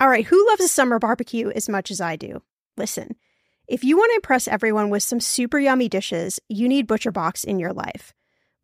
[0.00, 2.40] All right, who loves a summer barbecue as much as I do?
[2.78, 3.16] Listen,
[3.68, 7.58] if you want to impress everyone with some super yummy dishes, you need ButcherBox in
[7.58, 8.14] your life.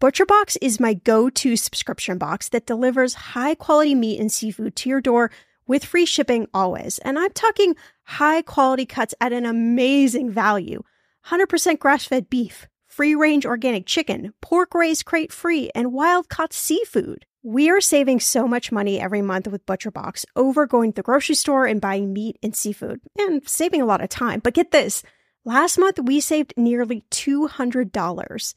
[0.01, 4.89] ButcherBox is my go to subscription box that delivers high quality meat and seafood to
[4.89, 5.31] your door
[5.67, 6.97] with free shipping always.
[7.01, 10.83] And I'm talking high quality cuts at an amazing value
[11.27, 16.55] 100% grass fed beef, free range organic chicken, pork raised crate free, and wild caught
[16.55, 17.27] seafood.
[17.49, 21.37] We are saving so much money every month with ButcherBox over going to the grocery
[21.37, 24.41] store and buying meat and seafood, and saving a lot of time.
[24.41, 25.05] But get this
[25.45, 28.55] last month we saved nearly $200.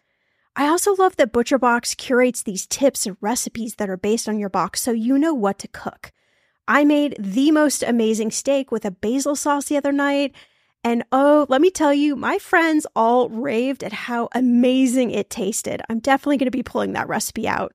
[0.56, 4.50] I also love that ButcherBox curates these tips and recipes that are based on your
[4.50, 6.12] box so you know what to cook.
[6.68, 10.34] I made the most amazing steak with a basil sauce the other night.
[10.84, 15.80] And oh, let me tell you, my friends all raved at how amazing it tasted.
[15.92, 17.72] I'm definitely going to be pulling that recipe out.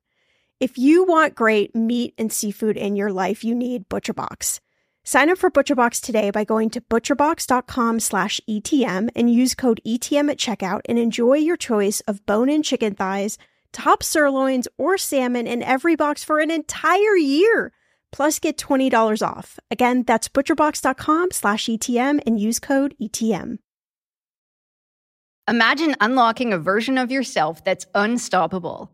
[0.60, 4.60] If you want great meat and seafood in your life, you need ButcherBox.
[5.02, 10.30] Sign up for ButcherBox today by going to butcherbox.com slash ETM and use code ETM
[10.30, 13.36] at checkout and enjoy your choice of bone-in chicken thighs,
[13.72, 17.72] top sirloins, or salmon in every box for an entire year.
[18.12, 19.58] Plus get $20 off.
[19.72, 23.58] Again, that's butcherbox.com slash ETM and use code ETM.
[25.48, 28.93] Imagine unlocking a version of yourself that's unstoppable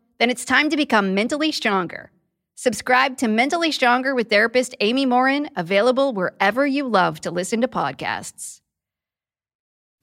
[0.21, 2.11] Then it's time to become mentally stronger.
[2.53, 7.67] Subscribe to Mentally Stronger with therapist Amy Morin, available wherever you love to listen to
[7.67, 8.61] podcasts.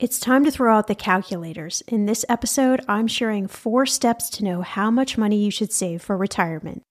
[0.00, 1.84] It's time to throw out the calculators.
[1.86, 6.02] In this episode, I'm sharing four steps to know how much money you should save
[6.02, 6.82] for retirement.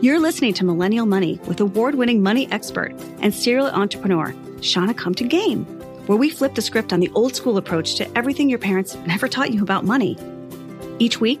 [0.00, 5.26] You're listening to Millennial Money with award winning money expert and serial entrepreneur, Shannah Compton
[5.26, 5.64] Game,
[6.06, 9.26] where we flip the script on the old school approach to everything your parents never
[9.26, 10.16] taught you about money.
[11.00, 11.40] Each week,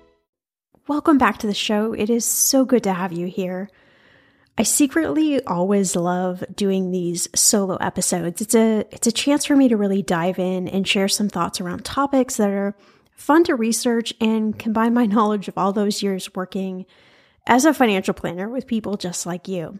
[0.91, 1.93] Welcome back to the show.
[1.93, 3.69] It is so good to have you here.
[4.57, 8.41] I secretly always love doing these solo episodes.
[8.41, 11.61] It's a it's a chance for me to really dive in and share some thoughts
[11.61, 12.75] around topics that are
[13.15, 16.85] fun to research and combine my knowledge of all those years working
[17.47, 19.79] as a financial planner with people just like you.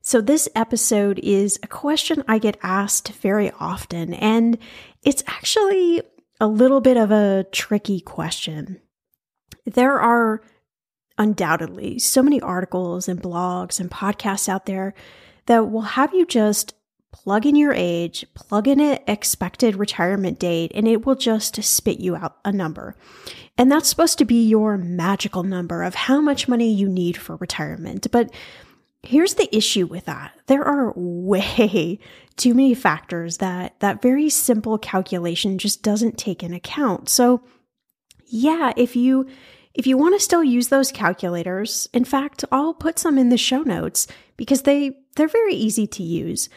[0.00, 4.58] So this episode is a question I get asked very often and
[5.02, 6.02] it's actually
[6.40, 8.80] a little bit of a tricky question.
[9.66, 10.40] There are
[11.18, 14.94] undoubtedly so many articles and blogs and podcasts out there
[15.46, 16.74] that will have you just
[17.12, 21.98] plug in your age, plug in an expected retirement date, and it will just spit
[21.98, 22.94] you out a number.
[23.56, 27.36] And that's supposed to be your magical number of how much money you need for
[27.36, 28.10] retirement.
[28.10, 28.30] But
[29.02, 30.32] here's the issue with that.
[30.46, 31.98] There are way
[32.36, 37.08] too many factors that that very simple calculation just doesn't take in account.
[37.08, 37.42] So
[38.26, 39.26] yeah, if you
[39.76, 43.36] if you want to still use those calculators, in fact, I'll put some in the
[43.36, 44.06] show notes
[44.38, 46.48] because they they're very easy to use.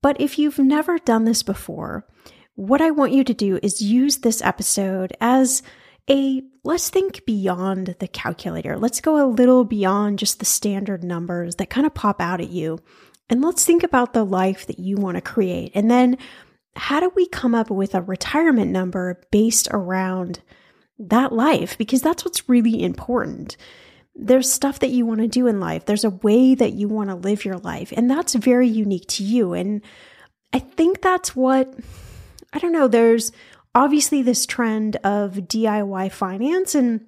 [0.00, 2.06] But if you've never done this before,
[2.54, 5.62] what I want you to do is use this episode as
[6.08, 8.78] a let's think beyond the calculator.
[8.78, 12.50] Let's go a little beyond just the standard numbers that kind of pop out at
[12.50, 12.78] you.
[13.28, 15.72] And let's think about the life that you want to create.
[15.74, 16.16] And then
[16.74, 20.40] how do we come up with a retirement number based around
[20.98, 21.76] that life?
[21.78, 23.56] Because that's what's really important.
[24.14, 27.10] There's stuff that you want to do in life, there's a way that you want
[27.10, 29.54] to live your life, and that's very unique to you.
[29.54, 29.80] And
[30.52, 31.74] I think that's what,
[32.52, 33.32] I don't know, there's
[33.74, 37.06] obviously this trend of DIY finance, and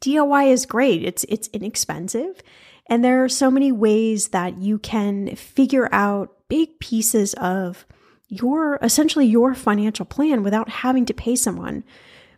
[0.00, 2.42] DIY is great, it's, it's inexpensive.
[2.86, 7.86] And there are so many ways that you can figure out big pieces of
[8.28, 11.84] your essentially your financial plan without having to pay someone.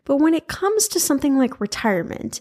[0.07, 2.41] But when it comes to something like retirement,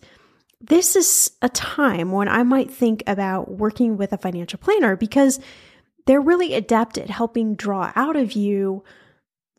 [0.62, 5.42] this is a time when I might think about working with a financial planner because
[6.06, 8.86] they're really adept at helping draw out of you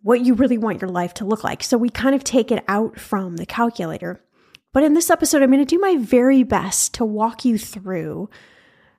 [0.00, 1.62] what you really want your life to look like.
[1.62, 4.22] So we kind of take it out from the calculator.
[4.72, 8.30] But in this episode, I'm going to do my very best to walk you through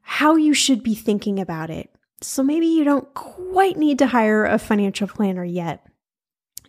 [0.02, 1.90] how you should be thinking about it
[2.22, 5.86] so maybe you don't quite need to hire a financial planner yet.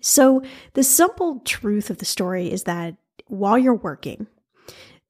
[0.01, 0.43] So,
[0.75, 2.97] the simple truth of the story is that
[3.27, 4.27] while you're working,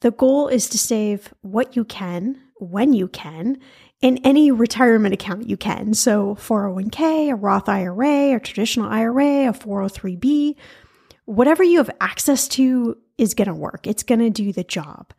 [0.00, 3.58] the goal is to save what you can, when you can,
[4.00, 5.94] in any retirement account you can.
[5.94, 10.56] So, 401k, a Roth IRA, a traditional IRA, a 403b,
[11.24, 13.86] whatever you have access to is going to work.
[13.86, 15.12] It's going to do the job.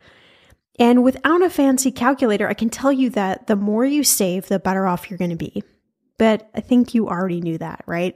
[0.78, 4.58] And without a fancy calculator, I can tell you that the more you save, the
[4.58, 5.62] better off you're going to be.
[6.20, 8.14] But I think you already knew that, right?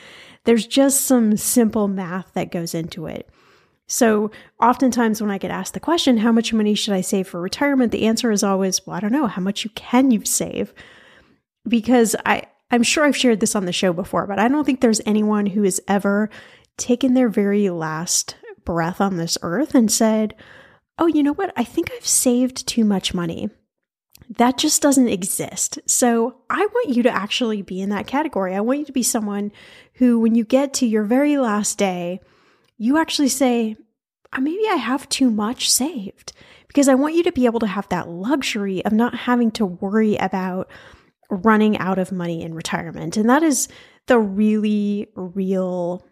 [0.44, 3.30] There's just some simple math that goes into it.
[3.86, 7.40] So, oftentimes when I get asked the question, how much money should I save for
[7.40, 7.92] retirement?
[7.92, 9.28] The answer is always, well, I don't know.
[9.28, 10.74] How much you can you save?
[11.68, 14.80] Because I, I'm sure I've shared this on the show before, but I don't think
[14.80, 16.28] there's anyone who has ever
[16.76, 18.34] taken their very last
[18.64, 20.34] breath on this earth and said,
[20.98, 21.52] oh, you know what?
[21.56, 23.50] I think I've saved too much money.
[24.28, 25.78] That just doesn't exist.
[25.86, 28.54] So I want you to actually be in that category.
[28.54, 29.52] I want you to be someone
[29.94, 32.20] who, when you get to your very last day,
[32.76, 33.76] you actually say,
[34.36, 36.32] oh, maybe I have too much saved.
[36.66, 39.64] Because I want you to be able to have that luxury of not having to
[39.64, 40.68] worry about
[41.30, 43.16] running out of money in retirement.
[43.16, 43.68] And that is
[44.06, 46.06] the really real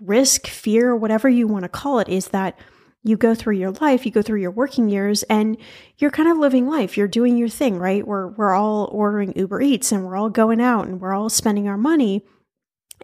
[0.00, 2.58] risk, fear, whatever you want to call it, is that
[3.02, 5.56] you go through your life, you go through your working years and
[5.98, 6.96] you're kind of living life.
[6.96, 8.06] You're doing your thing, right?
[8.06, 11.68] We're we're all ordering Uber Eats and we're all going out and we're all spending
[11.68, 12.24] our money.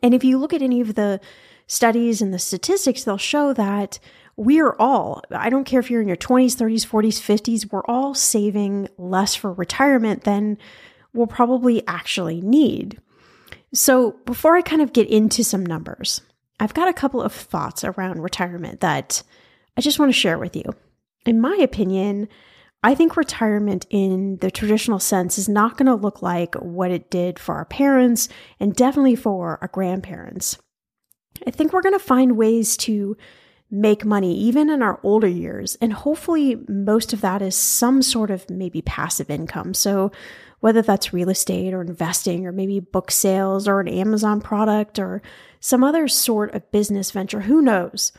[0.02, 1.20] And if you look at any of the
[1.66, 3.98] studies and the statistics, they'll show that
[4.36, 8.14] we're all, I don't care if you're in your 20s, 30s, 40s, 50s, we're all
[8.14, 10.58] saving less for retirement than
[11.14, 13.00] we'll probably actually need.
[13.72, 16.20] So, before I kind of get into some numbers,
[16.60, 19.22] I've got a couple of thoughts around retirement that
[19.76, 20.64] I just want to share with you.
[21.24, 22.28] In my opinion,
[22.82, 27.10] I think retirement in the traditional sense is not going to look like what it
[27.10, 28.28] did for our parents
[28.60, 30.58] and definitely for our grandparents.
[31.46, 33.16] I think we're going to find ways to
[33.70, 35.76] make money even in our older years.
[35.80, 39.74] And hopefully, most of that is some sort of maybe passive income.
[39.74, 40.12] So,
[40.60, 45.20] whether that's real estate or investing or maybe book sales or an Amazon product or
[45.60, 48.12] some other sort of business venture, who knows?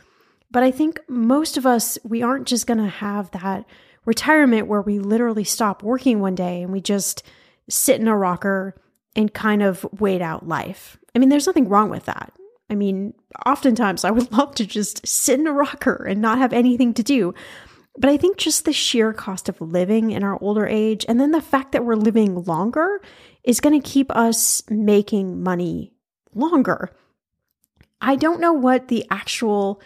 [0.50, 3.66] But I think most of us, we aren't just going to have that
[4.04, 7.22] retirement where we literally stop working one day and we just
[7.68, 8.74] sit in a rocker
[9.14, 10.96] and kind of wait out life.
[11.14, 12.32] I mean, there's nothing wrong with that.
[12.70, 13.14] I mean,
[13.44, 17.02] oftentimes I would love to just sit in a rocker and not have anything to
[17.02, 17.34] do.
[17.98, 21.32] But I think just the sheer cost of living in our older age and then
[21.32, 23.02] the fact that we're living longer
[23.42, 25.92] is going to keep us making money
[26.34, 26.90] longer.
[28.00, 29.82] I don't know what the actual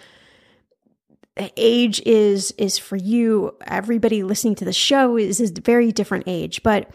[1.57, 3.57] age is is for you.
[3.67, 6.91] Everybody listening to the show is a very different age but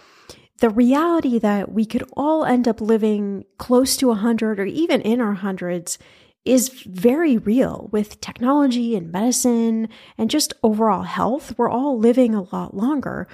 [0.60, 5.22] the reality that we could all end up living close to 100 or even in
[5.22, 6.00] our hundreds
[6.46, 7.89] is very real.
[7.91, 13.27] With technology and medicine and just overall health we're all living a lot longer.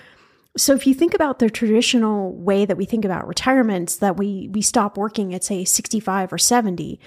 [0.55, 4.49] So if you think about the traditional way that we think about retirements that we
[4.53, 6.99] we stop working at say 65 or 70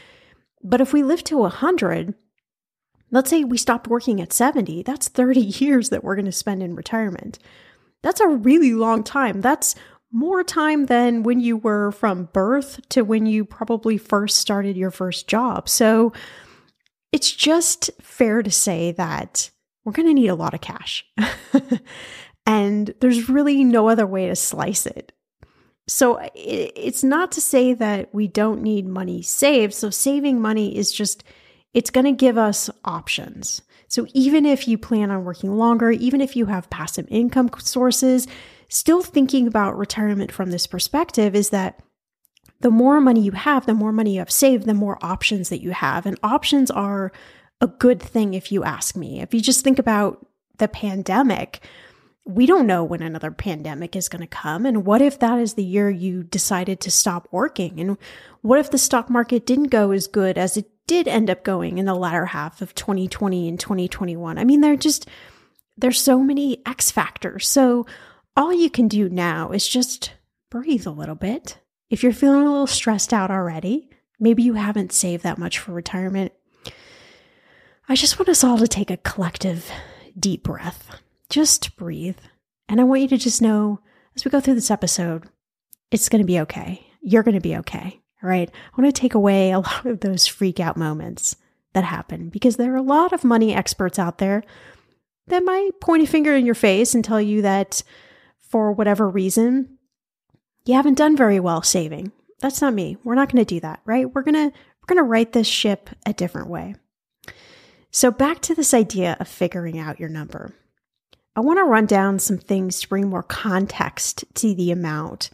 [0.62, 2.14] but if we live to 100
[3.10, 6.62] Let's say we stopped working at 70, that's 30 years that we're going to spend
[6.62, 7.38] in retirement.
[8.02, 9.40] That's a really long time.
[9.40, 9.74] That's
[10.12, 14.90] more time than when you were from birth to when you probably first started your
[14.90, 15.68] first job.
[15.68, 16.12] So
[17.12, 19.50] it's just fair to say that
[19.84, 21.04] we're going to need a lot of cash.
[22.46, 25.12] and there's really no other way to slice it.
[25.88, 29.74] So it's not to say that we don't need money saved.
[29.74, 31.22] So saving money is just,
[31.76, 33.60] it's going to give us options.
[33.86, 38.26] So even if you plan on working longer, even if you have passive income sources,
[38.68, 41.78] still thinking about retirement from this perspective is that
[42.60, 45.60] the more money you have, the more money you have saved, the more options that
[45.60, 46.06] you have.
[46.06, 47.12] And options are
[47.60, 49.20] a good thing if you ask me.
[49.20, 51.60] If you just think about the pandemic,
[52.24, 54.64] we don't know when another pandemic is going to come.
[54.64, 57.78] And what if that is the year you decided to stop working?
[57.80, 57.98] And
[58.40, 61.78] what if the stock market didn't go as good as it did end up going
[61.78, 64.38] in the latter half of 2020 and 2021?
[64.38, 65.08] I mean, there just,
[65.76, 67.48] there's so many X factors.
[67.48, 67.86] So
[68.36, 70.12] all you can do now is just
[70.50, 71.58] breathe a little bit.
[71.90, 73.88] If you're feeling a little stressed out already,
[74.18, 76.32] maybe you haven't saved that much for retirement.
[77.88, 79.70] I just want us all to take a collective
[80.18, 82.18] deep breath just breathe.
[82.68, 83.80] And I want you to just know
[84.14, 85.24] as we go through this episode,
[85.90, 86.86] it's going to be okay.
[87.00, 88.00] You're going to be okay.
[88.26, 88.50] Right.
[88.50, 91.36] I want to take away a lot of those freak out moments
[91.74, 94.42] that happen because there are a lot of money experts out there
[95.28, 97.82] that might point a finger in your face and tell you that
[98.48, 99.78] for whatever reason,
[100.64, 102.12] you haven't done very well saving.
[102.40, 102.96] That's not me.
[103.04, 104.12] We're not going to do that, right?
[104.12, 106.76] We're going to we're going to right this ship a different way.
[107.90, 110.54] So back to this idea of figuring out your number.
[111.34, 115.30] I want to run down some things to bring more context to the amount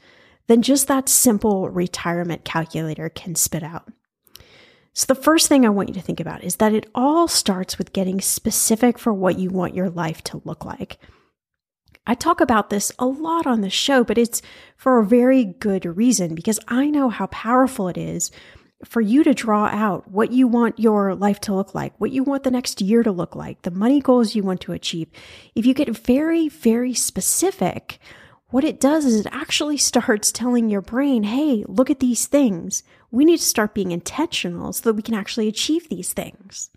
[0.46, 3.88] than just that simple retirement calculator can spit out.
[4.94, 7.78] So, the first thing I want you to think about is that it all starts
[7.78, 10.98] with getting specific for what you want your life to look like.
[12.06, 14.42] I talk about this a lot on the show, but it's
[14.76, 18.30] for a very good reason because I know how powerful it is
[18.84, 22.24] for you to draw out what you want your life to look like, what you
[22.24, 25.08] want the next year to look like, the money goals you want to achieve.
[25.54, 27.98] If you get very, very specific,
[28.52, 32.82] what it does is it actually starts telling your brain, hey, look at these things.
[33.10, 36.70] We need to start being intentional so that we can actually achieve these things.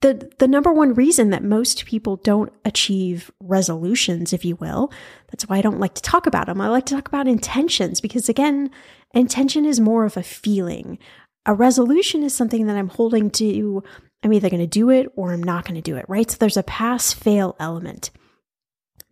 [0.00, 4.92] The, the number one reason that most people don't achieve resolutions, if you will,
[5.30, 6.60] that's why I don't like to talk about them.
[6.60, 8.70] I like to talk about intentions because, again,
[9.14, 10.98] intention is more of a feeling.
[11.46, 13.82] A resolution is something that I'm holding to,
[14.22, 16.30] I'm either going to do it or I'm not going to do it, right?
[16.30, 18.10] So there's a pass fail element.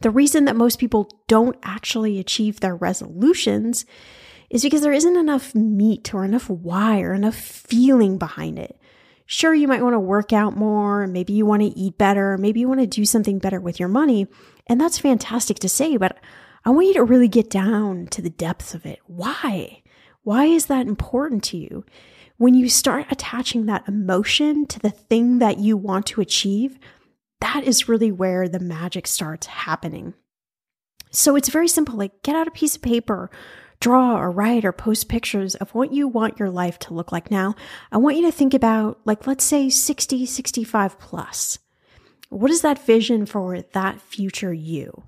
[0.02, 3.86] The reason that most people don't actually achieve their resolutions
[4.50, 8.78] is because there isn't enough meat or enough why or enough feeling behind it.
[9.26, 12.58] Sure, you might want to work out more, maybe you want to eat better, maybe
[12.58, 14.26] you want to do something better with your money.
[14.66, 16.18] And that's fantastic to say, but
[16.64, 18.98] I want you to really get down to the depths of it.
[19.06, 19.82] Why?
[20.24, 21.84] Why is that important to you?
[22.38, 26.78] When you start attaching that emotion to the thing that you want to achieve,
[27.42, 30.14] that is really where the magic starts happening.
[31.10, 33.30] So it's very simple like get out a piece of paper
[33.82, 37.32] draw or write or post pictures of what you want your life to look like
[37.32, 37.54] now,
[37.90, 41.58] I want you to think about, like, let's say 60, 65 plus.
[42.28, 45.02] What is that vision for that future you?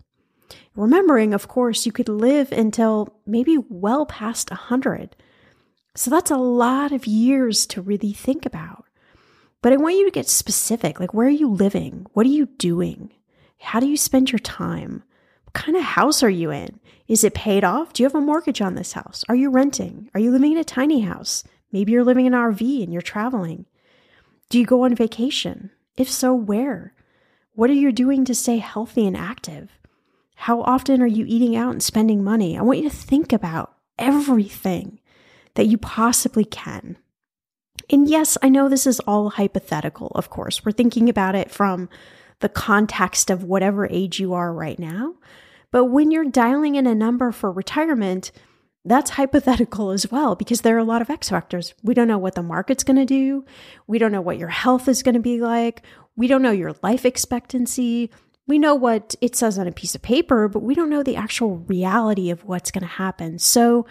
[0.74, 5.14] Remembering, of course, you could live until maybe well past 100.
[5.94, 8.86] So that's a lot of years to really think about.
[9.64, 12.04] But I want you to get specific like, where are you living?
[12.12, 13.14] What are you doing?
[13.59, 15.02] How do you spend your time?
[15.44, 16.80] What kind of house are you in?
[17.09, 17.94] Is it paid off?
[17.94, 19.25] Do you have a mortgage on this house?
[19.26, 20.11] Are you renting?
[20.12, 21.44] Are you living in a tiny house?
[21.73, 23.64] Maybe you're living in an RV and you're traveling.
[24.50, 25.71] Do you go on vacation?
[25.97, 26.92] If so, where?
[27.54, 29.71] What are you doing to stay healthy and active?
[30.35, 32.59] How often are you eating out and spending money?
[32.59, 35.00] I want you to think about everything
[35.54, 36.99] that you possibly can.
[37.94, 40.64] And yes, I know this is all hypothetical, of course.
[40.64, 41.88] We're thinking about it from
[42.40, 45.14] the context of whatever age you are right now.
[45.70, 48.32] But when you're dialing in a number for retirement,
[48.84, 51.72] that's hypothetical as well because there are a lot of X factors.
[51.84, 53.44] We don't know what the market's going to do.
[53.86, 55.82] We don't know what your health is going to be like.
[56.16, 58.10] We don't know your life expectancy.
[58.48, 61.14] We know what it says on a piece of paper, but we don't know the
[61.14, 63.38] actual reality of what's going to happen.
[63.38, 63.86] So,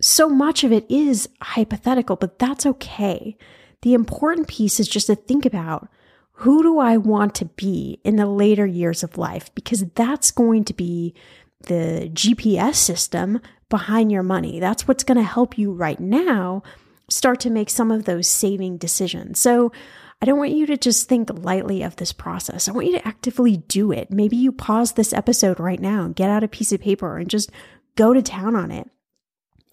[0.00, 3.36] so much of it is hypothetical, but that's okay.
[3.82, 5.88] The important piece is just to think about
[6.32, 9.54] who do I want to be in the later years of life?
[9.54, 11.14] Because that's going to be
[11.62, 14.60] the GPS system behind your money.
[14.60, 16.62] That's what's going to help you right now
[17.08, 19.40] start to make some of those saving decisions.
[19.40, 19.72] So,
[20.20, 22.68] I don't want you to just think lightly of this process.
[22.68, 24.10] I want you to actively do it.
[24.10, 27.28] Maybe you pause this episode right now and get out a piece of paper and
[27.28, 27.50] just
[27.96, 28.90] go to town on it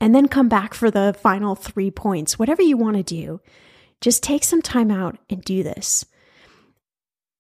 [0.03, 3.39] and then come back for the final three points, whatever you want to do.
[4.01, 6.03] Just take some time out and do this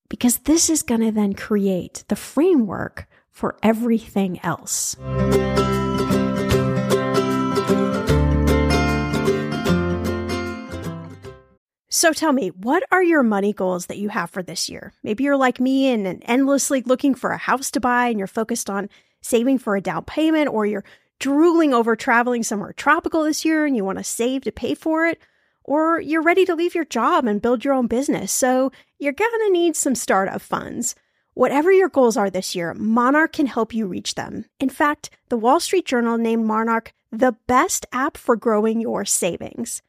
[0.07, 4.95] because this is going to then create the framework for everything else.
[11.89, 14.93] So tell me, what are your money goals that you have for this year?
[15.03, 18.69] Maybe you're like me and endlessly looking for a house to buy and you're focused
[18.69, 18.89] on
[19.21, 20.85] saving for a down payment or you're
[21.19, 25.05] drooling over traveling somewhere tropical this year and you want to save to pay for
[25.05, 25.19] it,
[25.63, 28.31] or you're ready to leave your job and build your own business.
[28.31, 30.95] So you're going to need some startup funds.
[31.35, 34.45] Whatever your goals are this year, Monarch can help you reach them.
[34.59, 39.81] In fact, the Wall Street Journal named Monarch the best app for growing your savings.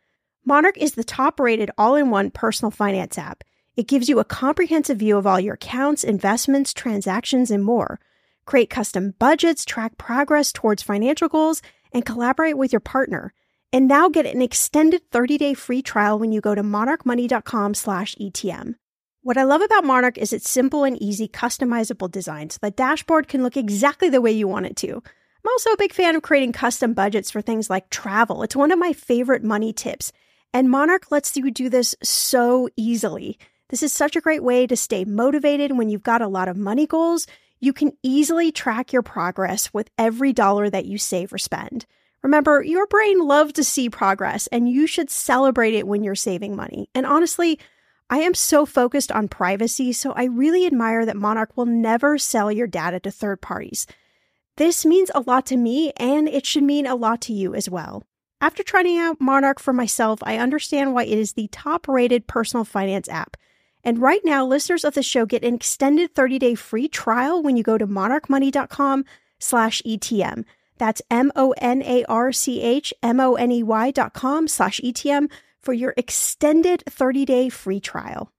[0.44, 3.44] Monarch is the top rated all in one personal finance app.
[3.76, 7.98] It gives you a comprehensive view of all your accounts, investments, transactions, and more.
[8.44, 13.32] Create custom budgets, track progress towards financial goals, and collaborate with your partner.
[13.72, 18.74] And now get an extended 30-day free trial when you go to monarchmoney.com/etm.
[19.22, 23.26] What I love about Monarch is its simple and easy customizable design so the dashboard
[23.26, 24.92] can look exactly the way you want it to.
[24.92, 28.42] I'm also a big fan of creating custom budgets for things like travel.
[28.42, 30.12] It's one of my favorite money tips
[30.54, 33.38] and Monarch lets you do this so easily.
[33.70, 36.56] This is such a great way to stay motivated when you've got a lot of
[36.56, 37.26] money goals.
[37.64, 41.86] You can easily track your progress with every dollar that you save or spend.
[42.22, 46.54] Remember, your brain loves to see progress, and you should celebrate it when you're saving
[46.54, 46.90] money.
[46.94, 47.58] And honestly,
[48.10, 52.52] I am so focused on privacy, so I really admire that Monarch will never sell
[52.52, 53.86] your data to third parties.
[54.58, 57.70] This means a lot to me, and it should mean a lot to you as
[57.70, 58.02] well.
[58.42, 62.64] After trying out Monarch for myself, I understand why it is the top rated personal
[62.64, 63.38] finance app.
[63.84, 67.62] And right now, listeners of the show get an extended 30-day free trial when you
[67.62, 69.04] go to monarchmoney.com
[69.38, 70.44] slash ETM.
[70.78, 78.33] That's M-O-N-A-R-C-H-M-O-N-E-Y dot com slash ETM for your extended 30-day free trial.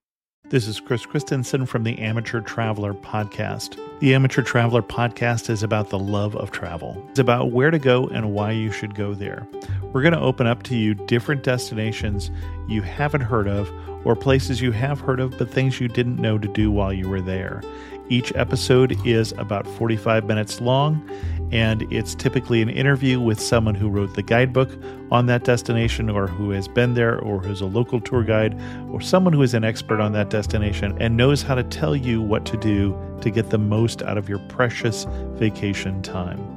[0.48, 3.80] This is Chris Christensen from the Amateur Traveler Podcast.
[3.98, 7.04] The Amateur Traveler Podcast is about the love of travel.
[7.10, 9.44] It's about where to go and why you should go there.
[9.92, 12.30] We're going to open up to you different destinations
[12.68, 13.68] you haven't heard of,
[14.06, 17.08] or places you have heard of, but things you didn't know to do while you
[17.08, 17.60] were there.
[18.08, 21.10] Each episode is about 45 minutes long,
[21.52, 24.70] and it's typically an interview with someone who wrote the guidebook
[25.10, 29.00] on that destination, or who has been there, or who's a local tour guide, or
[29.00, 32.44] someone who is an expert on that destination and knows how to tell you what
[32.46, 36.52] to do to get the most out of your precious vacation time.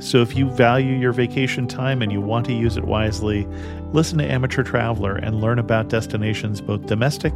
[0.00, 3.46] So, if you value your vacation time and you want to use it wisely,
[3.92, 7.32] listen to Amateur Traveler and learn about destinations both domestic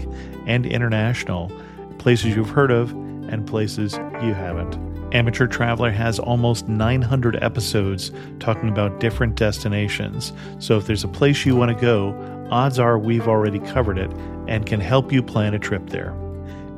[0.46, 1.52] and international,
[1.98, 4.95] places you've heard of and places you haven't.
[5.12, 10.32] Amateur Traveler has almost 900 episodes talking about different destinations.
[10.58, 12.12] So if there's a place you want to go,
[12.50, 14.10] odds are we've already covered it
[14.48, 16.10] and can help you plan a trip there.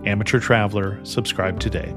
[0.04, 1.88] Amateur Traveler, subscribe today.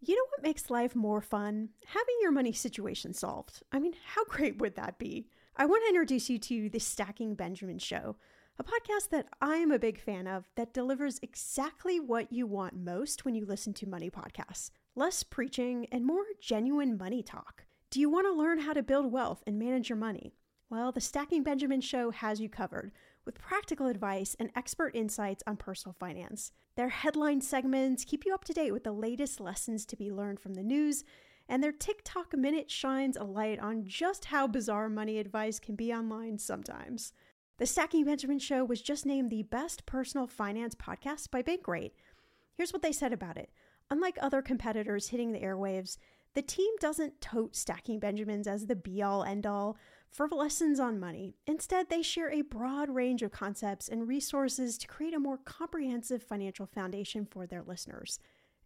[0.00, 1.68] You know what makes life more fun?
[1.84, 3.62] Having your money situation solved.
[3.72, 5.26] I mean, how great would that be?
[5.56, 8.16] I want to introduce you to the Stacking Benjamin Show
[8.60, 12.76] a podcast that I am a big fan of that delivers exactly what you want
[12.76, 17.64] most when you listen to money podcasts less preaching and more genuine money talk.
[17.90, 20.34] Do you want to learn how to build wealth and manage your money?
[20.68, 22.92] Well, the Stacking Benjamin Show has you covered
[23.24, 26.52] with practical advice and expert insights on personal finance.
[26.76, 30.38] Their headline segments keep you up to date with the latest lessons to be learned
[30.38, 31.02] from the news,
[31.48, 35.94] and their TikTok Minute shines a light on just how bizarre money advice can be
[35.94, 37.14] online sometimes.
[37.60, 41.92] The Stacking Benjamin Show was just named the best personal finance podcast by Bankrate.
[42.54, 43.50] Here's what they said about it.
[43.90, 45.98] Unlike other competitors hitting the airwaves,
[46.32, 49.76] the team doesn't tote Stacking Benjamins as the be all end all
[50.10, 51.34] for lessons on money.
[51.46, 56.22] Instead, they share a broad range of concepts and resources to create a more comprehensive
[56.22, 58.18] financial foundation for their listeners.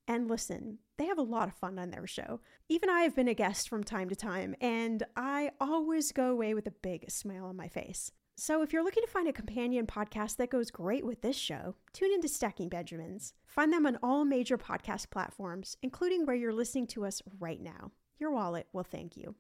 [0.07, 2.39] And listen, they have a lot of fun on their show.
[2.69, 6.55] Even I have been a guest from time to time, and I always go away
[6.55, 8.13] with a big smile on my face.
[8.37, 11.77] So, if you're looking to find a companion podcast that goes great with this show,
[11.93, 13.33] tune into Stacking Benjamins.
[13.47, 17.93] Find them on all major podcast platforms, including where you're listening to us right now.
[18.19, 19.37] Your wallet will thank you.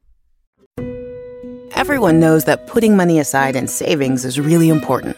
[1.73, 5.17] Everyone knows that putting money aside in savings is really important.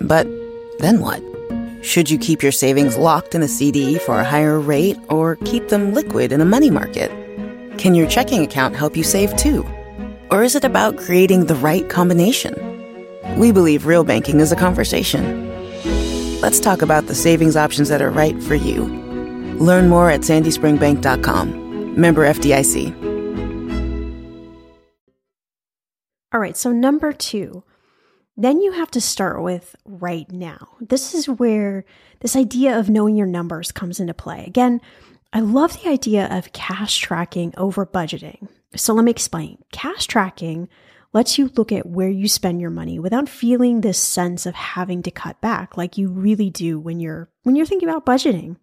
[0.00, 0.26] But
[0.80, 1.22] then what?
[1.84, 5.68] Should you keep your savings locked in a CD for a higher rate or keep
[5.68, 7.12] them liquid in a money market?
[7.78, 9.64] Can your checking account help you save too?
[10.32, 12.73] Or is it about creating the right combination?
[13.36, 15.50] We believe real banking is a conversation.
[16.40, 18.84] Let's talk about the savings options that are right for you.
[19.58, 22.00] Learn more at sandyspringbank.com.
[22.00, 22.94] Member FDIC.
[26.32, 27.64] All right, so number two,
[28.36, 30.68] then you have to start with right now.
[30.80, 31.84] This is where
[32.20, 34.44] this idea of knowing your numbers comes into play.
[34.44, 34.80] Again,
[35.32, 38.48] I love the idea of cash tracking over budgeting.
[38.76, 39.58] So let me explain.
[39.72, 40.68] Cash tracking
[41.14, 45.02] lets you look at where you spend your money without feeling this sense of having
[45.04, 48.56] to cut back like you really do when you're when you're thinking about budgeting.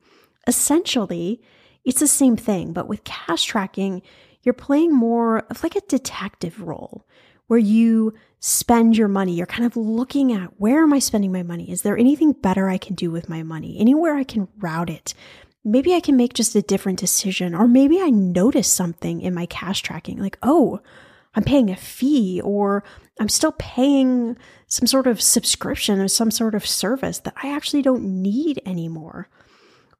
[0.45, 1.41] Essentially,
[1.85, 4.01] it's the same thing, but with cash tracking,
[4.43, 7.07] you're playing more of like a detective role
[7.47, 9.33] where you spend your money.
[9.33, 11.71] You're kind of looking at where am I spending my money?
[11.71, 13.77] Is there anything better I can do with my money?
[13.79, 15.13] Anywhere I can route it?
[15.63, 19.45] Maybe I can make just a different decision, or maybe I notice something in my
[19.45, 20.81] cash tracking like, oh,
[21.33, 22.83] I'm paying a fee, or
[23.19, 27.81] I'm still paying some sort of subscription or some sort of service that I actually
[27.81, 29.29] don't need anymore.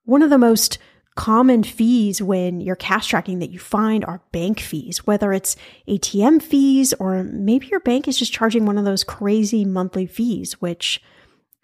[0.04, 0.78] One of the most
[1.16, 5.56] common fees when you're cash tracking that you find are bank fees, whether it's
[5.88, 10.54] ATM fees or maybe your bank is just charging one of those crazy monthly fees,
[10.62, 11.02] which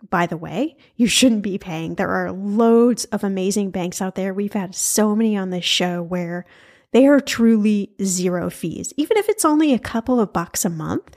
[0.09, 1.95] by the way, you shouldn't be paying.
[1.95, 4.33] There are loads of amazing banks out there.
[4.33, 6.45] We've had so many on this show where
[6.93, 8.93] they are truly zero fees.
[8.97, 11.15] Even if it's only a couple of bucks a month,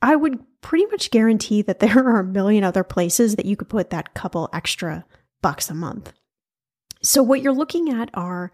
[0.00, 3.68] I would pretty much guarantee that there are a million other places that you could
[3.68, 5.04] put that couple extra
[5.40, 6.12] bucks a month.
[7.02, 8.52] So, what you're looking at are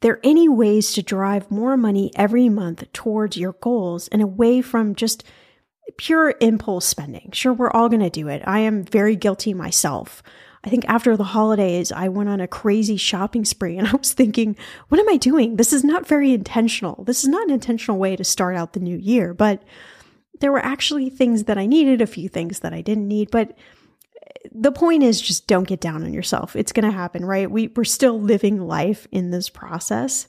[0.00, 4.94] there any ways to drive more money every month towards your goals and away from
[4.94, 5.24] just
[5.96, 7.30] pure impulse spending?
[7.32, 8.42] Sure, we're all going to do it.
[8.46, 10.22] I am very guilty myself.
[10.64, 14.12] I think after the holidays, I went on a crazy shopping spree and I was
[14.12, 14.56] thinking,
[14.88, 15.56] what am I doing?
[15.56, 17.02] This is not very intentional.
[17.04, 19.34] This is not an intentional way to start out the new year.
[19.34, 19.62] But
[20.40, 23.30] there were actually things that I needed, a few things that I didn't need.
[23.30, 26.54] But eh, the point is just don't get down on yourself.
[26.54, 27.50] It's going to happen, right?
[27.50, 30.28] We, we're still living life in this process.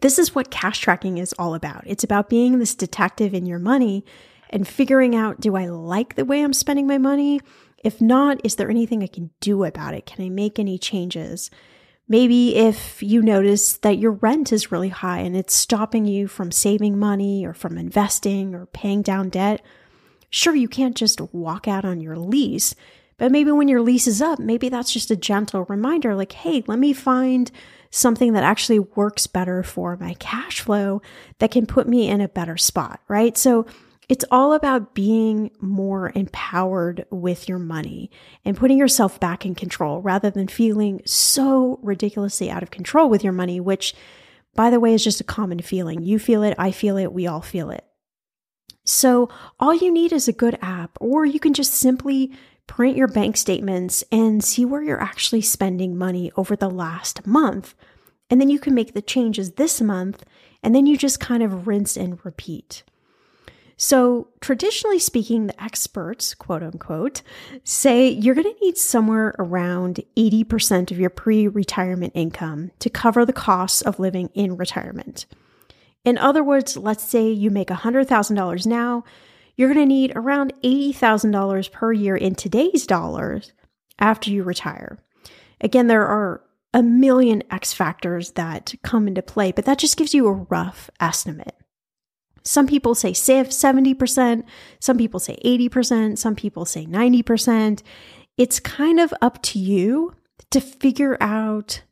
[0.00, 1.84] This is what cash tracking is all about.
[1.86, 4.04] It's about being this detective in your money
[4.50, 7.40] and figuring out do I like the way I'm spending my money?
[7.82, 10.06] If not, is there anything I can do about it?
[10.06, 11.50] Can I make any changes?
[12.08, 16.52] Maybe if you notice that your rent is really high and it's stopping you from
[16.52, 19.62] saving money or from investing or paying down debt,
[20.30, 22.74] sure, you can't just walk out on your lease,
[23.18, 26.64] but maybe when your lease is up, maybe that's just a gentle reminder like, hey,
[26.66, 27.50] let me find
[27.90, 31.00] something that actually works better for my cash flow
[31.38, 33.36] that can put me in a better spot, right?
[33.36, 33.66] So
[34.12, 38.10] it's all about being more empowered with your money
[38.44, 43.24] and putting yourself back in control rather than feeling so ridiculously out of control with
[43.24, 43.94] your money, which,
[44.54, 46.02] by the way, is just a common feeling.
[46.02, 47.86] You feel it, I feel it, we all feel it.
[48.84, 52.32] So, all you need is a good app, or you can just simply
[52.66, 57.74] print your bank statements and see where you're actually spending money over the last month.
[58.28, 60.22] And then you can make the changes this month,
[60.62, 62.82] and then you just kind of rinse and repeat.
[63.84, 67.22] So, traditionally speaking, the experts, quote unquote,
[67.64, 73.26] say you're going to need somewhere around 80% of your pre retirement income to cover
[73.26, 75.26] the costs of living in retirement.
[76.04, 79.02] In other words, let's say you make $100,000 now,
[79.56, 83.52] you're going to need around $80,000 per year in today's dollars
[83.98, 85.00] after you retire.
[85.60, 86.40] Again, there are
[86.72, 90.88] a million X factors that come into play, but that just gives you a rough
[91.00, 91.56] estimate.
[92.44, 94.44] Some people say 70%,
[94.80, 97.82] some people say 80%, some people say 90%.
[98.36, 100.16] It's kind of up to you
[100.50, 101.82] to figure out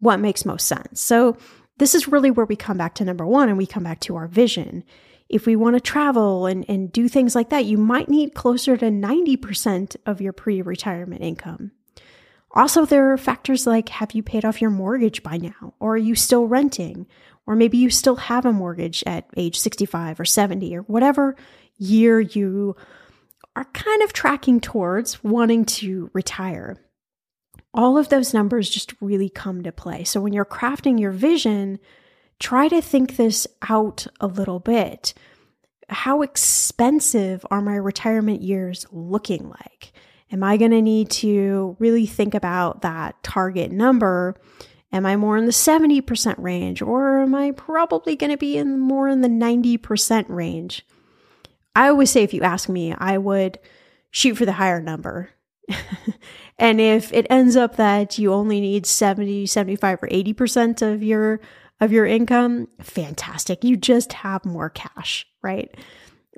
[0.00, 1.00] what makes most sense.
[1.00, 1.36] So,
[1.78, 4.14] this is really where we come back to number one and we come back to
[4.14, 4.84] our vision
[5.32, 8.76] if we want to travel and, and do things like that, you might need closer
[8.76, 11.72] to 90% of your pre retirement income.
[12.54, 15.72] Also, there are factors like have you paid off your mortgage by now?
[15.80, 17.06] Or are you still renting?
[17.46, 21.36] Or maybe you still have a mortgage at age 65 or 70 or whatever
[21.76, 22.76] year you
[23.56, 26.76] are kind of tracking towards wanting to retire.
[27.74, 30.04] All of those numbers just really come to play.
[30.04, 31.78] So when you're crafting your vision,
[32.38, 35.14] try to think this out a little bit.
[35.88, 39.92] How expensive are my retirement years looking like?
[40.30, 44.40] Am I going to need to really think about that target number?
[44.92, 48.78] Am I more in the 70% range or am I probably going to be in
[48.78, 50.84] more in the 90% range?
[51.74, 53.58] I always say if you ask me, I would
[54.10, 55.30] shoot for the higher number.
[56.58, 61.40] and if it ends up that you only need 70, 75 or 80% of your
[61.80, 63.64] of your income, fantastic.
[63.64, 65.74] You just have more cash, right?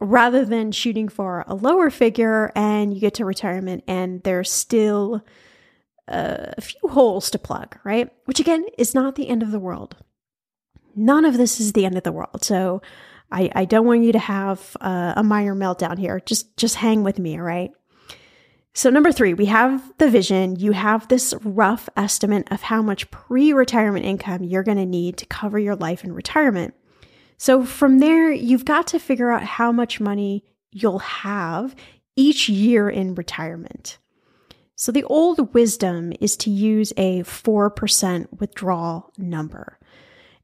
[0.01, 5.23] Rather than shooting for a lower figure and you get to retirement and there's still
[6.09, 8.11] a few holes to plug, right?
[8.25, 9.97] Which again is not the end of the world.
[10.97, 12.45] None of this is the end of the world.
[12.45, 12.83] So
[13.33, 16.21] I, I don't want you to have uh, a minor meltdown here.
[16.21, 17.73] Just just hang with me, all right?
[18.77, 20.57] So, number three, we have the vision.
[20.57, 25.17] You have this rough estimate of how much pre retirement income you're going to need
[25.19, 26.75] to cover your life in retirement.
[27.37, 31.75] So from there, you've got to figure out how much money you'll have
[32.17, 33.99] each year in retirement.
[34.77, 39.79] So the old wisdom is to use a 4% withdrawal number.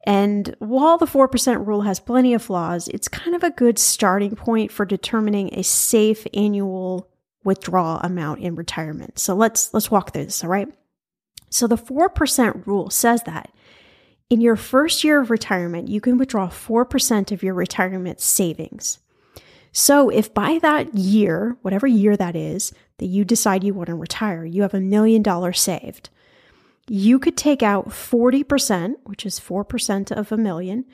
[0.06, 4.34] And while the 4% rule has plenty of flaws, it's kind of a good starting
[4.34, 7.10] point for determining a safe annual
[7.44, 9.18] withdrawal amount in retirement.
[9.18, 10.68] So let's let's walk through this, all right?
[11.50, 13.50] So the 4% rule says that
[14.30, 19.00] in your first year of retirement, you can withdraw 4% of your retirement savings.
[19.72, 23.94] So if by that year, whatever year that is, that you decide you want to
[23.94, 26.10] retire, you have a million dollars saved,
[26.86, 30.84] you could take out 40%, which is 4% of a million,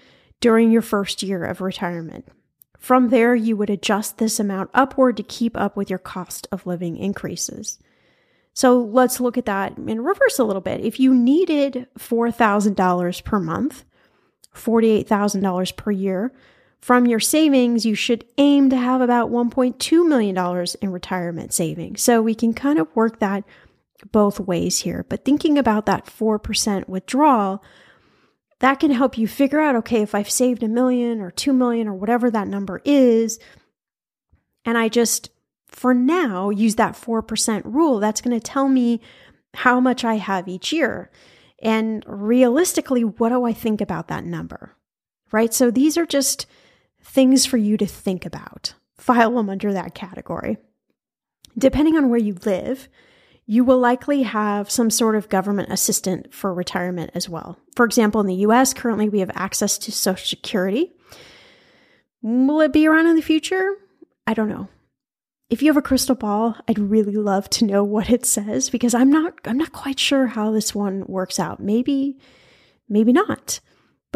[0.40, 2.29] during your first year of retirement.
[2.79, 6.66] From there, you would adjust this amount upward to keep up with your cost of
[6.66, 7.79] living increases.
[8.53, 10.85] So let's look at that in reverse a little bit.
[10.85, 13.85] If you needed $4,000 per month,
[14.55, 16.33] $48,000 per year,
[16.81, 22.03] from your savings, you should aim to have about $1.2 million in retirement savings.
[22.03, 23.45] So we can kind of work that
[24.12, 25.05] both ways here.
[25.09, 27.62] But thinking about that 4% withdrawal,
[28.61, 31.89] that can help you figure out okay, if I've saved a million or 2 million
[31.89, 33.39] or whatever that number is,
[34.65, 35.31] and I just
[35.67, 39.01] for now use that 4% rule, that's going to tell me
[39.55, 41.11] how much I have each year.
[41.62, 44.77] And realistically, what do I think about that number?
[45.33, 45.53] Right?
[45.53, 46.47] So these are just
[47.07, 48.75] things for you to think about.
[48.99, 50.59] File them under that category.
[51.57, 52.88] Depending on where you live,
[53.47, 57.59] you will likely have some sort of government assistant for retirement as well.
[57.77, 60.92] For example, in the US, currently we have access to Social Security.
[62.23, 63.77] Will it be around in the future?
[64.27, 64.69] I don't know.
[65.49, 68.95] If you have a crystal ball, I'd really love to know what it says because
[68.95, 71.61] I'm not I'm not quite sure how this one works out.
[71.61, 72.19] Maybe
[72.88, 73.61] maybe not.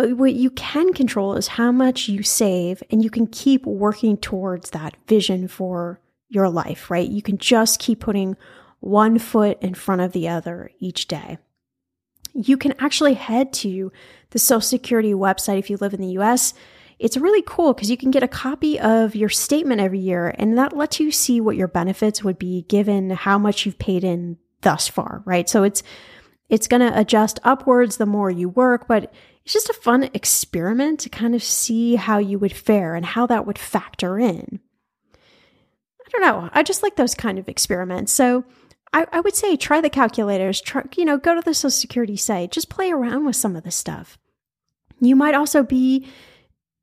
[0.01, 4.17] But what you can control is how much you save and you can keep working
[4.17, 7.07] towards that vision for your life, right?
[7.07, 8.39] You can just keep putting
[8.79, 11.37] one foot in front of the other each day.
[12.33, 13.93] You can actually head to
[14.31, 16.55] the Social Security website if you live in the US.
[16.99, 20.57] It's really cool because you can get a copy of your statement every year, and
[20.57, 24.39] that lets you see what your benefits would be given how much you've paid in
[24.63, 25.47] thus far, right?
[25.47, 25.83] So it's
[26.49, 29.13] it's going to adjust upwards the more you work, but
[29.51, 33.27] it's just a fun experiment to kind of see how you would fare and how
[33.27, 34.61] that would factor in.
[35.13, 36.49] I don't know.
[36.53, 38.13] I just like those kind of experiments.
[38.13, 38.45] So
[38.93, 42.17] I, I would say try the calculators, try, you know, go to the Social Security
[42.17, 44.19] site, just play around with some of this stuff.
[45.01, 46.07] You might also be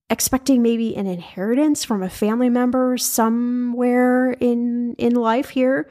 [0.10, 5.90] expecting maybe an inheritance from a family member somewhere in in life here.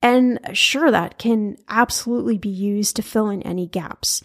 [0.00, 4.22] And sure, that can absolutely be used to fill in any gaps.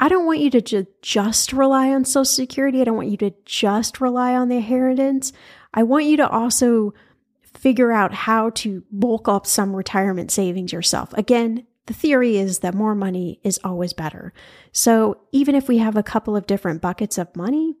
[0.00, 2.80] I don't want you to ju- just rely on Social Security.
[2.80, 5.30] I don't want you to just rely on the inheritance.
[5.74, 6.94] I want you to also
[7.42, 11.12] figure out how to bulk up some retirement savings yourself.
[11.12, 14.32] Again, the theory is that more money is always better.
[14.72, 17.76] So even if we have a couple of different buckets of money,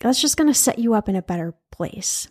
[0.00, 2.28] that's just going to set you up in a better place.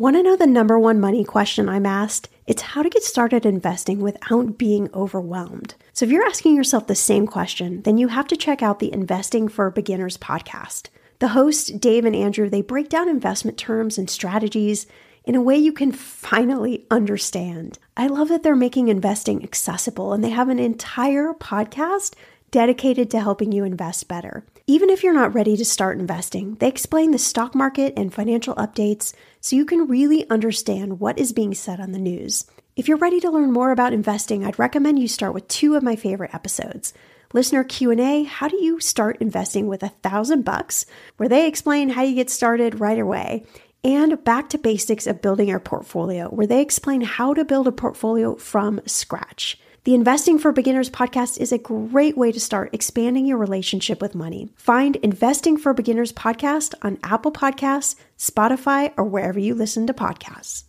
[0.00, 2.30] Want to know the number one money question I'm asked?
[2.46, 5.74] It's how to get started investing without being overwhelmed.
[5.92, 8.90] So if you're asking yourself the same question, then you have to check out the
[8.94, 10.88] Investing for Beginners podcast.
[11.18, 14.86] The hosts, Dave and Andrew, they break down investment terms and strategies
[15.24, 17.78] in a way you can finally understand.
[17.94, 22.14] I love that they're making investing accessible and they have an entire podcast
[22.50, 24.46] dedicated to helping you invest better.
[24.70, 28.54] Even if you're not ready to start investing, they explain the stock market and financial
[28.54, 32.46] updates so you can really understand what is being said on the news.
[32.76, 35.82] If you're ready to learn more about investing, I'd recommend you start with two of
[35.82, 36.94] my favorite episodes.
[37.32, 42.02] Listener Q&A, how do you start investing with a thousand bucks, where they explain how
[42.02, 43.44] you get started right away,
[43.82, 47.72] and Back to Basics of Building Your Portfolio, where they explain how to build a
[47.72, 49.58] portfolio from scratch.
[49.84, 54.14] The Investing for Beginners podcast is a great way to start expanding your relationship with
[54.14, 54.50] money.
[54.54, 60.64] Find Investing for Beginners podcast on Apple Podcasts, Spotify, or wherever you listen to podcasts.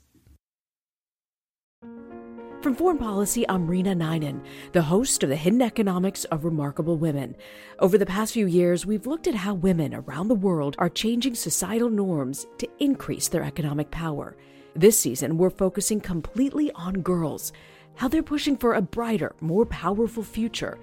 [2.61, 7.35] From Foreign Policy, I'm Rena Ninan, the host of The Hidden Economics of Remarkable Women.
[7.79, 11.35] Over the past few years, we've looked at how women around the world are changing
[11.35, 14.37] societal norms to increase their economic power.
[14.73, 17.51] This season, we're focusing completely on girls,
[18.01, 20.79] how they're pushing for a brighter, more powerful future,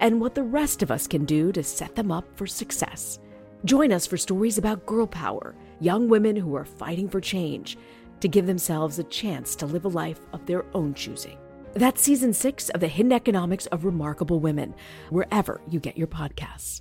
[0.00, 3.18] and what the rest of us can do to set them up for success.
[3.66, 7.76] Join us for stories about girl power, young women who are fighting for change
[8.20, 11.36] to give themselves a chance to live a life of their own choosing.
[11.74, 14.74] That's season six of The Hidden Economics of Remarkable Women,
[15.10, 16.80] wherever you get your podcasts.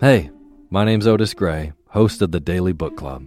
[0.00, 0.28] Hey,
[0.70, 3.26] my name's Otis Gray, host of the Daily Book Club,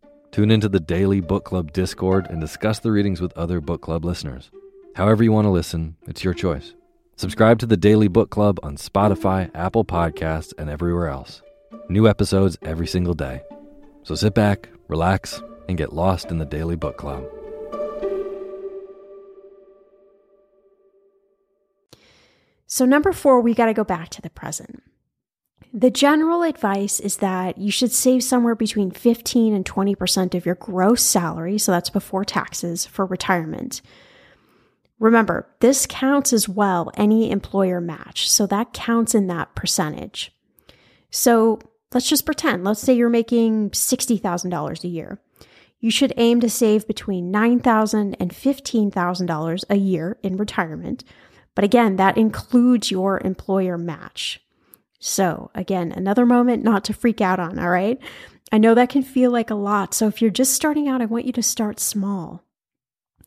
[0.31, 4.05] Tune into the Daily Book Club Discord and discuss the readings with other book club
[4.05, 4.49] listeners.
[4.95, 6.73] However, you want to listen, it's your choice.
[7.17, 11.41] Subscribe to the Daily Book Club on Spotify, Apple Podcasts, and everywhere else.
[11.89, 13.41] New episodes every single day.
[14.03, 17.25] So sit back, relax, and get lost in the Daily Book Club.
[22.67, 24.81] So, number four, we got to go back to the present.
[25.73, 30.55] The general advice is that you should save somewhere between 15 and 20% of your
[30.55, 33.81] gross salary, so that's before taxes, for retirement.
[34.99, 40.33] Remember, this counts as well any employer match, so that counts in that percentage.
[41.09, 41.59] So
[41.93, 45.21] let's just pretend, let's say you're making $60,000 a year.
[45.79, 51.05] You should aim to save between $9,000 and $15,000 a year in retirement.
[51.55, 54.41] But again, that includes your employer match.
[55.03, 57.99] So, again, another moment not to freak out on, all right?
[58.51, 59.95] I know that can feel like a lot.
[59.95, 62.43] So, if you're just starting out, I want you to start small.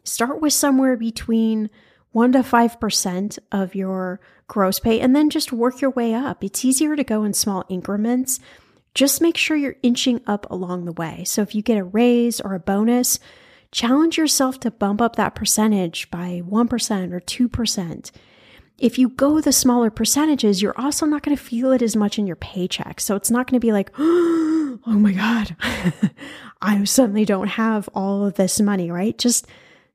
[0.04, 1.68] Start with somewhere between
[2.12, 6.44] 1 to 5% of your gross pay and then just work your way up.
[6.44, 8.38] It's easier to go in small increments.
[8.94, 11.24] Just make sure you're inching up along the way.
[11.24, 13.18] So, if you get a raise or a bonus,
[13.72, 18.10] challenge yourself to bump up that percentage by 1% or 2%
[18.78, 22.18] if you go the smaller percentages, you're also not going to feel it as much
[22.18, 23.00] in your paycheck.
[23.00, 25.56] So it's not going to be like, oh my God,
[26.62, 29.16] I suddenly don't have all of this money, right?
[29.16, 29.46] Just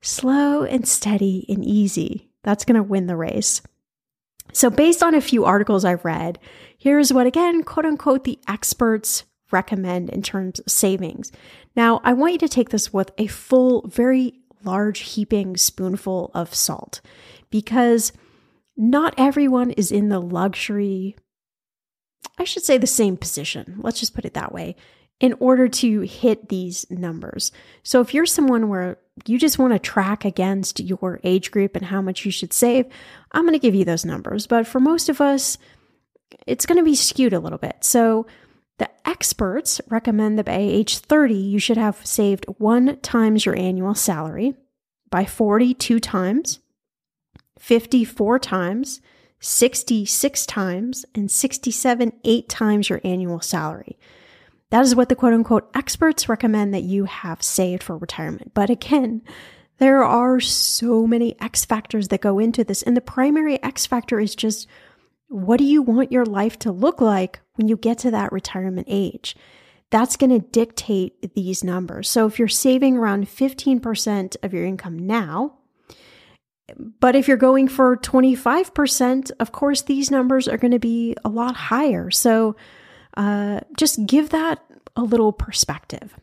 [0.02, 2.30] slow and steady and easy.
[2.44, 3.62] That's going to win the race.
[4.52, 6.40] So, based on a few articles I've read,
[6.78, 11.32] here's what, again, quote unquote, the experts recommend in terms of savings.
[11.76, 16.54] Now, I want you to take this with a full, very large heaping spoonful of
[16.56, 17.02] salt
[17.50, 18.12] because
[18.80, 21.18] not everyone is in the luxury,
[22.38, 23.76] I should say the same position.
[23.80, 24.78] Let's just put it that way
[25.20, 27.52] in order to hit these numbers.
[27.84, 31.86] So if you're someone where you just want to track against your age group and
[31.86, 32.86] how much you should save,
[33.34, 34.48] I'm going to give you those numbers.
[34.48, 35.58] But for most of us,
[36.48, 37.84] it's going to be skewed a little bit.
[37.84, 38.28] So
[38.78, 43.94] the experts recommend that by age 30, you should have saved one times your annual
[43.94, 44.56] salary,
[45.10, 46.60] by 42 times,
[47.60, 49.02] 54 times,
[49.40, 53.98] 66 times, and 67 eight times your annual salary.
[54.72, 58.54] That is what the quote unquote experts recommend that you have saved for retirement.
[58.54, 59.22] But again,
[59.78, 62.84] there are so many X factors that go into this.
[62.84, 64.68] And the primary X factor is just
[65.28, 68.88] what do you want your life to look like when you get to that retirement
[68.90, 69.36] age?
[69.92, 72.10] That's going to dictate these numbers.
[72.10, 75.59] So if you're saving around 15% of your income now,
[76.78, 81.30] but if you're going for 25%, of course, these numbers are going to be a
[81.30, 82.12] lot higher.
[82.12, 82.56] So
[83.18, 84.64] uh, just give that
[84.96, 86.16] a little perspective.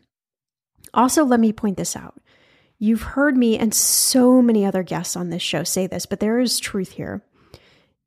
[0.93, 2.19] Also, let me point this out.
[2.79, 6.39] You've heard me and so many other guests on this show say this, but there
[6.39, 7.23] is truth here.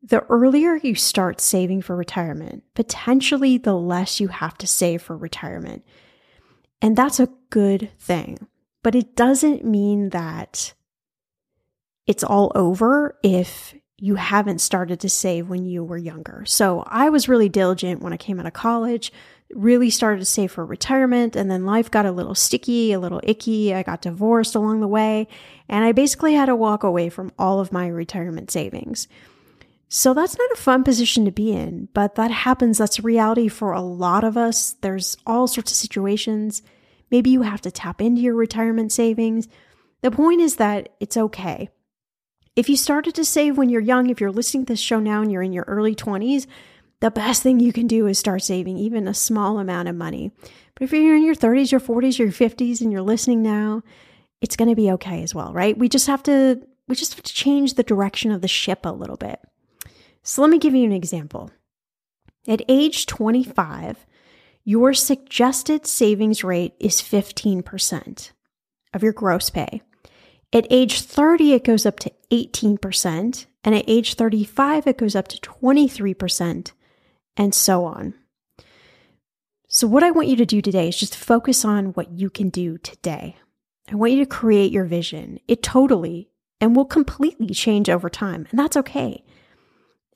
[0.02, 5.16] The earlier you start saving for retirement, potentially the less you have to save for
[5.16, 5.84] retirement.
[6.80, 8.38] And that's a good thing.
[8.82, 10.72] But it doesn't mean that
[12.10, 16.42] it's all over if you haven't started to save when you were younger.
[16.44, 19.12] So I was really diligent when I came out of college,
[19.54, 23.20] really started to save for retirement, and then life got a little sticky, a little
[23.22, 23.72] icky.
[23.72, 25.28] I got divorced along the way,
[25.68, 29.06] and I basically had to walk away from all of my retirement savings.
[29.88, 32.78] So that's not a fun position to be in, but that happens.
[32.78, 34.72] That's reality for a lot of us.
[34.80, 36.62] There's all sorts of situations.
[37.12, 39.46] Maybe you have to tap into your retirement savings.
[40.00, 41.68] The point is that it's okay.
[42.60, 45.22] If you started to save when you're young, if you're listening to this show now
[45.22, 46.46] and you're in your early 20s,
[47.00, 50.30] the best thing you can do is start saving even a small amount of money.
[50.74, 53.82] But if you're in your 30s, your 40s, your 50s, and you're listening now,
[54.42, 55.78] it's going to be okay as well, right?
[55.78, 58.92] We just have to we just have to change the direction of the ship a
[58.92, 59.40] little bit.
[60.22, 61.50] So let me give you an example.
[62.46, 64.04] At age 25,
[64.64, 68.32] your suggested savings rate is 15%
[68.92, 69.80] of your gross pay.
[70.52, 75.28] At age 30, it goes up to 18%, and at age 35, it goes up
[75.28, 76.72] to 23%,
[77.36, 78.14] and so on.
[79.68, 82.48] So, what I want you to do today is just focus on what you can
[82.48, 83.36] do today.
[83.88, 85.38] I want you to create your vision.
[85.46, 86.28] It totally
[86.60, 89.22] and will completely change over time, and that's okay.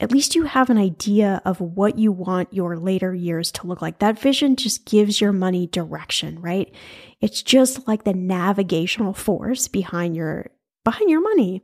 [0.01, 3.81] At least you have an idea of what you want your later years to look
[3.81, 4.01] like.
[4.01, 6.75] That vision just gives your money direction, right?
[7.21, 10.51] It's just like the navigational force behind your
[10.85, 11.63] behind your money.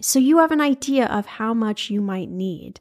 [0.00, 2.80] So you have an idea of how much you might need.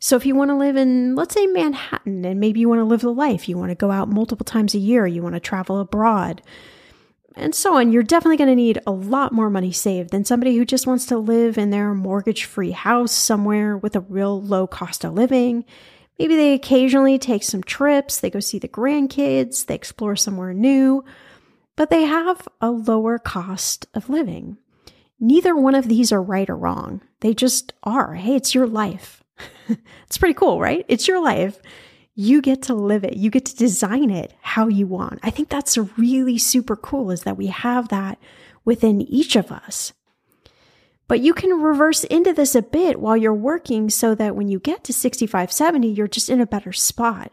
[0.00, 2.84] So if you want to live in, let's say, Manhattan, and maybe you want to
[2.84, 5.40] live the life, you want to go out multiple times a year, you want to
[5.40, 6.40] travel abroad,
[7.38, 10.56] and so on, you're definitely going to need a lot more money saved than somebody
[10.56, 14.66] who just wants to live in their mortgage free house somewhere with a real low
[14.66, 15.64] cost of living.
[16.18, 21.04] Maybe they occasionally take some trips, they go see the grandkids, they explore somewhere new,
[21.76, 24.58] but they have a lower cost of living.
[25.20, 27.00] Neither one of these are right or wrong.
[27.20, 28.14] They just are.
[28.14, 29.22] Hey, it's your life.
[30.06, 30.84] it's pretty cool, right?
[30.88, 31.60] It's your life.
[32.20, 33.16] You get to live it.
[33.16, 35.20] You get to design it how you want.
[35.22, 38.18] I think that's really super cool is that we have that
[38.64, 39.92] within each of us.
[41.06, 44.58] But you can reverse into this a bit while you're working so that when you
[44.58, 47.30] get to 65, 70, you're just in a better spot.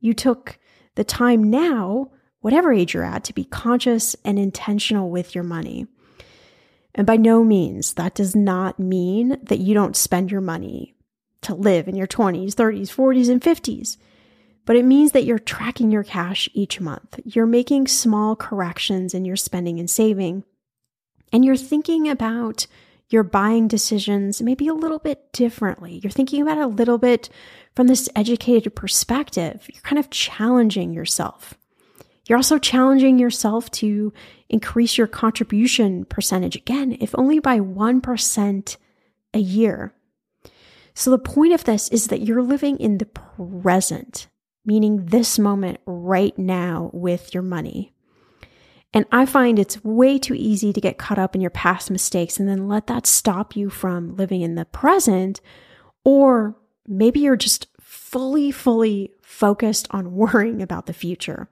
[0.00, 0.58] You took
[0.94, 2.10] the time now,
[2.40, 5.86] whatever age you're at, to be conscious and intentional with your money.
[6.94, 10.94] And by no means, that does not mean that you don't spend your money
[11.42, 13.98] to live in your 20s, 30s, 40s, and 50s.
[14.66, 17.20] But it means that you're tracking your cash each month.
[17.24, 20.44] You're making small corrections in your spending and saving.
[21.32, 22.66] And you're thinking about
[23.10, 26.00] your buying decisions maybe a little bit differently.
[26.02, 27.28] You're thinking about it a little bit
[27.74, 29.68] from this educated perspective.
[29.72, 31.54] You're kind of challenging yourself.
[32.26, 34.12] You're also challenging yourself to
[34.48, 38.76] increase your contribution percentage again, if only by 1%
[39.34, 39.94] a year.
[40.94, 44.28] So the point of this is that you're living in the present,
[44.64, 47.92] meaning this moment right now with your money.
[48.92, 52.38] And I find it's way too easy to get caught up in your past mistakes
[52.38, 55.40] and then let that stop you from living in the present.
[56.04, 56.56] Or
[56.86, 61.48] maybe you're just fully, fully focused on worrying about the future.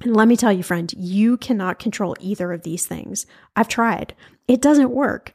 [0.00, 3.26] And let me tell you, friend, you cannot control either of these things.
[3.56, 4.14] I've tried,
[4.48, 5.32] it doesn't work.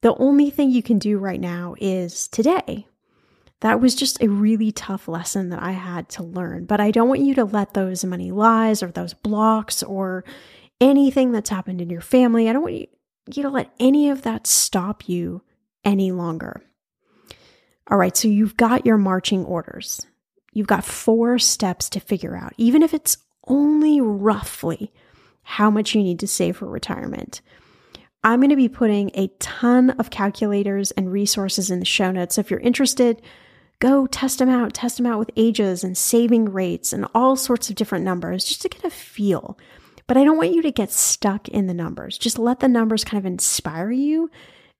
[0.00, 2.86] The only thing you can do right now is today.
[3.62, 6.64] That was just a really tough lesson that I had to learn.
[6.64, 10.24] But I don't want you to let those money lies or those blocks or
[10.80, 14.48] anything that's happened in your family, I don't want you, to let any of that
[14.48, 15.42] stop you
[15.84, 16.60] any longer.
[17.88, 20.04] All right, so you've got your marching orders.
[20.52, 24.92] You've got four steps to figure out, even if it's only roughly
[25.42, 27.40] how much you need to save for retirement.
[28.24, 32.34] I'm going to be putting a ton of calculators and resources in the show notes.
[32.34, 33.22] So if you're interested,
[33.82, 37.68] go test them out, test them out with ages and saving rates and all sorts
[37.68, 39.58] of different numbers just to get a feel.
[40.06, 42.16] But I don't want you to get stuck in the numbers.
[42.16, 44.30] Just let the numbers kind of inspire you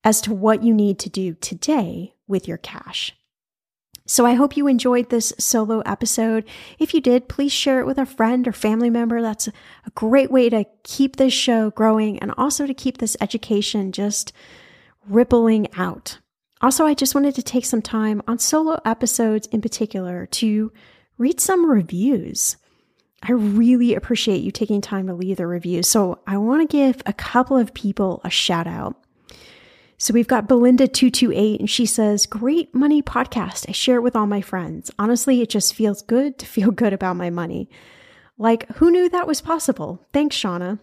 [0.04, 3.12] as to what you need to do today with your cash.
[4.06, 6.44] So I hope you enjoyed this solo episode.
[6.78, 9.20] If you did, please share it with a friend or family member.
[9.20, 13.90] That's a great way to keep this show growing and also to keep this education
[13.90, 14.32] just
[15.08, 16.18] rippling out.
[16.62, 20.72] Also, I just wanted to take some time on solo episodes in particular to
[21.18, 22.56] read some reviews.
[23.22, 25.82] I really appreciate you taking time to leave the review.
[25.82, 28.96] So I want to give a couple of people a shout out.
[29.98, 33.68] So we've got Belinda228, and she says, Great money podcast.
[33.68, 34.90] I share it with all my friends.
[34.98, 37.70] Honestly, it just feels good to feel good about my money.
[38.38, 40.04] Like, who knew that was possible?
[40.12, 40.80] Thanks, Shannah.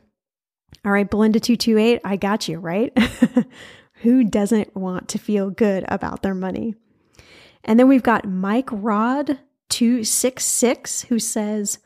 [0.86, 2.98] All right, Belinda228, I got you, right?
[4.02, 6.76] who doesn't want to feel good about their money?
[7.64, 9.39] And then we've got Mike Rod
[9.70, 11.80] 266 who says,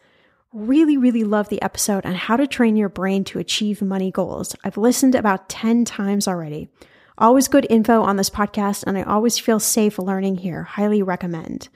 [0.53, 4.55] Really, really love the episode on how to train your brain to achieve money goals.
[4.64, 6.70] I've listened about 10 times already.
[7.18, 10.61] Always good info on this podcast, and I always feel safe learning here.
[10.64, 11.70] Highly recommend.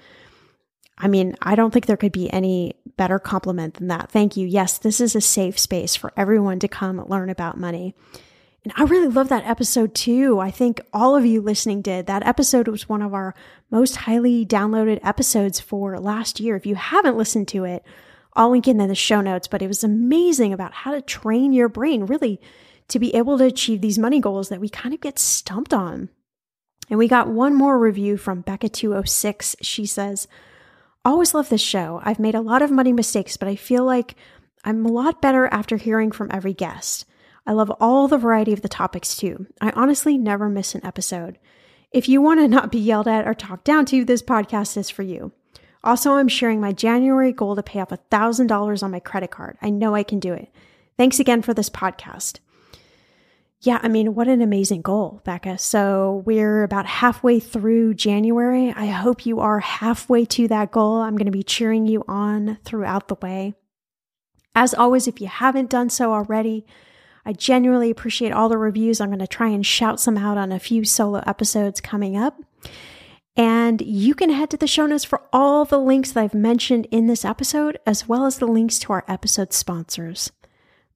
[0.97, 4.11] I mean, I don't think there could be any better compliment than that.
[4.11, 4.45] Thank you.
[4.45, 7.95] Yes, this is a safe space for everyone to come learn about money.
[8.68, 10.41] And I really love that episode too.
[10.41, 12.05] I think all of you listening did.
[12.05, 13.34] That episode was one of our
[13.72, 16.57] most highly downloaded episodes for last year.
[16.57, 17.86] If you haven't listened to it,
[18.34, 21.53] I'll link it in the show notes, but it was amazing about how to train
[21.53, 22.41] your brain really
[22.89, 26.09] to be able to achieve these money goals that we kind of get stumped on.
[26.89, 29.55] And we got one more review from Becca206.
[29.61, 30.28] She says,
[31.05, 32.01] Always love this show.
[32.03, 34.15] I've made a lot of money mistakes, but I feel like
[34.65, 37.05] I'm a lot better after hearing from every guest.
[37.47, 39.47] I love all the variety of the topics too.
[39.61, 41.39] I honestly never miss an episode.
[41.91, 44.89] If you want to not be yelled at or talked down to, this podcast is
[44.89, 45.31] for you.
[45.83, 49.57] Also, I'm sharing my January goal to pay off $1,000 on my credit card.
[49.61, 50.49] I know I can do it.
[50.97, 52.39] Thanks again for this podcast.
[53.61, 55.57] Yeah, I mean, what an amazing goal, Becca.
[55.57, 58.73] So we're about halfway through January.
[58.75, 60.97] I hope you are halfway to that goal.
[60.97, 63.55] I'm going to be cheering you on throughout the way.
[64.53, 66.65] As always, if you haven't done so already,
[67.28, 69.01] I genuinely appreciate all the reviews.
[69.01, 72.41] I'm going to try and shout some out on a few solo episodes coming up.
[73.36, 76.88] And you can head to the show notes for all the links that I've mentioned
[76.89, 80.32] in this episode, as well as the links to our episode sponsors.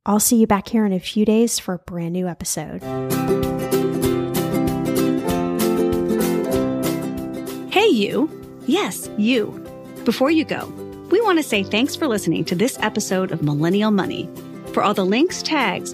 [0.05, 2.81] I'll see you back here in a few days for a brand new episode.
[7.73, 8.29] Hey, you.
[8.67, 9.49] Yes, you.
[10.05, 10.65] Before you go,
[11.11, 14.29] we want to say thanks for listening to this episode of Millennial Money.
[14.71, 15.93] For all the links, tags,